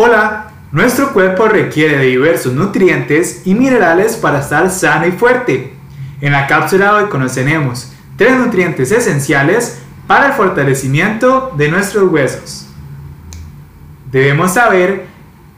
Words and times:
Hola, 0.00 0.52
nuestro 0.70 1.12
cuerpo 1.12 1.48
requiere 1.48 1.98
de 1.98 2.04
diversos 2.04 2.52
nutrientes 2.52 3.42
y 3.46 3.56
minerales 3.56 4.14
para 4.16 4.38
estar 4.38 4.70
sano 4.70 5.08
y 5.08 5.10
fuerte. 5.10 5.74
En 6.20 6.30
la 6.30 6.46
cápsula 6.46 6.94
hoy 6.94 7.06
conoceremos 7.06 7.90
tres 8.16 8.38
nutrientes 8.38 8.92
esenciales 8.92 9.80
para 10.06 10.28
el 10.28 10.32
fortalecimiento 10.34 11.52
de 11.56 11.68
nuestros 11.68 12.12
huesos. 12.12 12.68
Debemos 14.08 14.52
saber 14.52 15.06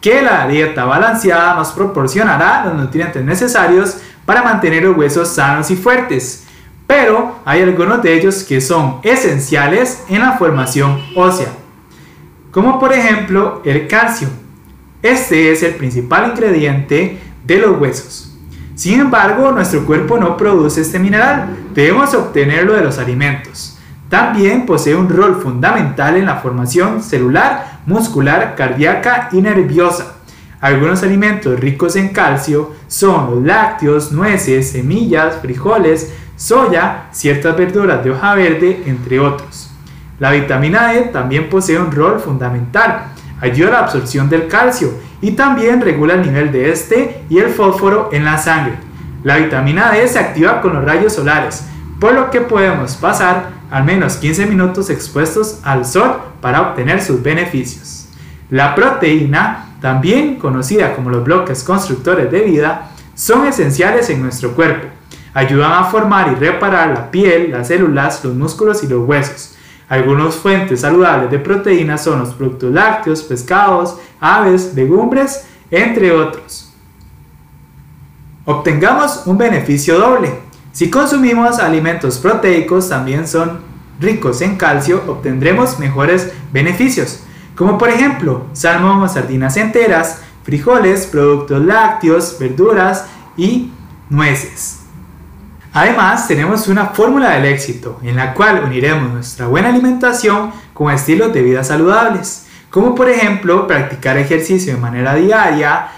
que 0.00 0.22
la 0.22 0.48
dieta 0.48 0.86
balanceada 0.86 1.54
nos 1.56 1.72
proporcionará 1.72 2.64
los 2.64 2.72
nutrientes 2.76 3.22
necesarios 3.22 3.98
para 4.24 4.42
mantener 4.42 4.84
los 4.84 4.96
huesos 4.96 5.28
sanos 5.28 5.70
y 5.70 5.76
fuertes, 5.76 6.46
pero 6.86 7.40
hay 7.44 7.60
algunos 7.60 8.02
de 8.02 8.14
ellos 8.14 8.42
que 8.44 8.62
son 8.62 9.00
esenciales 9.02 10.02
en 10.08 10.20
la 10.20 10.38
formación 10.38 10.98
ósea 11.14 11.50
como 12.50 12.78
por 12.78 12.92
ejemplo 12.92 13.62
el 13.64 13.86
calcio. 13.86 14.28
Este 15.02 15.52
es 15.52 15.62
el 15.62 15.74
principal 15.74 16.30
ingrediente 16.30 17.18
de 17.44 17.58
los 17.58 17.80
huesos. 17.80 18.36
Sin 18.74 19.00
embargo, 19.00 19.52
nuestro 19.52 19.84
cuerpo 19.84 20.18
no 20.18 20.36
produce 20.36 20.80
este 20.80 20.98
mineral, 20.98 21.56
debemos 21.74 22.14
obtenerlo 22.14 22.74
de 22.74 22.82
los 22.82 22.98
alimentos. 22.98 23.78
También 24.08 24.66
posee 24.66 24.96
un 24.96 25.08
rol 25.08 25.40
fundamental 25.40 26.16
en 26.16 26.26
la 26.26 26.36
formación 26.36 27.02
celular, 27.02 27.80
muscular, 27.86 28.54
cardíaca 28.56 29.28
y 29.32 29.40
nerviosa. 29.40 30.16
Algunos 30.60 31.02
alimentos 31.02 31.58
ricos 31.58 31.96
en 31.96 32.08
calcio 32.08 32.72
son 32.88 33.30
los 33.30 33.44
lácteos, 33.44 34.12
nueces, 34.12 34.72
semillas, 34.72 35.36
frijoles, 35.40 36.12
soya, 36.36 37.08
ciertas 37.12 37.56
verduras 37.56 38.02
de 38.02 38.10
hoja 38.10 38.34
verde, 38.34 38.82
entre 38.86 39.20
otros. 39.20 39.69
La 40.20 40.30
vitamina 40.32 40.92
E 40.94 41.04
también 41.04 41.48
posee 41.48 41.80
un 41.80 41.90
rol 41.90 42.20
fundamental. 42.20 43.06
Ayuda 43.40 43.68
a 43.68 43.72
la 43.72 43.78
absorción 43.78 44.28
del 44.28 44.48
calcio 44.48 44.92
y 45.22 45.30
también 45.30 45.80
regula 45.80 46.12
el 46.12 46.20
nivel 46.20 46.52
de 46.52 46.70
este 46.70 47.24
y 47.30 47.38
el 47.38 47.48
fósforo 47.48 48.10
en 48.12 48.26
la 48.26 48.36
sangre. 48.36 48.74
La 49.24 49.38
vitamina 49.38 49.90
D 49.92 50.06
se 50.06 50.18
activa 50.18 50.60
con 50.60 50.74
los 50.74 50.84
rayos 50.84 51.14
solares, 51.14 51.64
por 51.98 52.12
lo 52.12 52.30
que 52.30 52.42
podemos 52.42 52.96
pasar 52.96 53.48
al 53.70 53.84
menos 53.84 54.16
15 54.16 54.44
minutos 54.44 54.90
expuestos 54.90 55.58
al 55.62 55.86
sol 55.86 56.20
para 56.42 56.60
obtener 56.60 57.02
sus 57.02 57.22
beneficios. 57.22 58.06
La 58.50 58.74
proteína, 58.74 59.68
también 59.80 60.36
conocida 60.36 60.94
como 60.94 61.08
los 61.08 61.24
bloques 61.24 61.64
constructores 61.64 62.30
de 62.30 62.42
vida, 62.42 62.90
son 63.14 63.46
esenciales 63.46 64.10
en 64.10 64.20
nuestro 64.20 64.52
cuerpo. 64.52 64.86
Ayudan 65.32 65.72
a 65.72 65.84
formar 65.84 66.30
y 66.30 66.34
reparar 66.34 66.88
la 66.88 67.10
piel, 67.10 67.52
las 67.52 67.68
células, 67.68 68.22
los 68.22 68.34
músculos 68.34 68.84
y 68.84 68.86
los 68.86 69.08
huesos. 69.08 69.56
Algunas 69.90 70.36
fuentes 70.36 70.82
saludables 70.82 71.32
de 71.32 71.40
proteínas 71.40 72.04
son 72.04 72.20
los 72.20 72.32
productos 72.32 72.72
lácteos, 72.72 73.24
pescados, 73.24 73.96
aves, 74.20 74.72
legumbres, 74.76 75.46
entre 75.68 76.12
otros. 76.12 76.72
Obtengamos 78.44 79.24
un 79.26 79.36
beneficio 79.36 79.98
doble. 79.98 80.32
Si 80.70 80.88
consumimos 80.90 81.58
alimentos 81.58 82.18
proteicos 82.18 82.88
también 82.88 83.26
son 83.26 83.58
ricos 83.98 84.40
en 84.42 84.56
calcio, 84.56 85.02
obtendremos 85.08 85.80
mejores 85.80 86.32
beneficios, 86.52 87.24
como 87.56 87.76
por 87.76 87.88
ejemplo 87.88 88.46
salmón 88.52 89.02
o 89.02 89.08
sardinas 89.08 89.56
enteras, 89.56 90.22
frijoles, 90.44 91.08
productos 91.08 91.64
lácteos, 91.64 92.36
verduras 92.38 93.06
y 93.36 93.72
nueces. 94.08 94.82
Además, 95.72 96.26
tenemos 96.26 96.66
una 96.66 96.86
fórmula 96.86 97.30
del 97.30 97.44
éxito 97.44 98.00
en 98.02 98.16
la 98.16 98.34
cual 98.34 98.62
uniremos 98.64 99.12
nuestra 99.12 99.46
buena 99.46 99.68
alimentación 99.68 100.52
con 100.74 100.92
estilos 100.92 101.32
de 101.32 101.42
vida 101.42 101.62
saludables, 101.62 102.46
como 102.70 102.94
por 102.94 103.08
ejemplo 103.08 103.66
practicar 103.66 104.16
ejercicio 104.18 104.74
de 104.74 104.80
manera 104.80 105.14
diaria, 105.14 105.88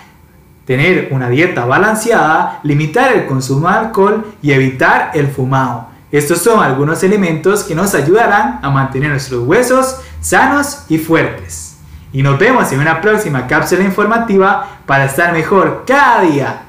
tener 0.66 1.08
una 1.10 1.28
dieta 1.28 1.64
balanceada, 1.64 2.60
limitar 2.62 3.12
el 3.12 3.26
consumo 3.26 3.68
de 3.68 3.74
alcohol 3.74 4.34
y 4.42 4.52
evitar 4.52 5.10
el 5.14 5.28
fumado. 5.28 5.88
Estos 6.10 6.40
son 6.42 6.62
algunos 6.62 7.02
elementos 7.02 7.64
que 7.64 7.74
nos 7.74 7.94
ayudarán 7.94 8.61
a 8.62 8.70
mantener 8.70 9.11
nuestros 9.11 9.46
huesos 9.46 9.96
sanos 10.20 10.84
y 10.90 10.98
fuertes. 10.98 11.78
Y 12.12 12.22
nos 12.22 12.38
vemos 12.38 12.70
en 12.72 12.80
una 12.80 13.00
próxima 13.00 13.46
cápsula 13.46 13.82
informativa 13.84 14.80
para 14.84 15.06
estar 15.06 15.32
mejor 15.32 15.84
cada 15.86 16.20
día. 16.20 16.62